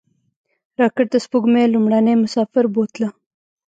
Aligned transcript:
راکټ 0.79 1.07
د 1.11 1.15
سپوږمۍ 1.25 1.65
لومړنی 1.69 2.13
مسافر 2.23 2.65
بوتله 2.73 3.09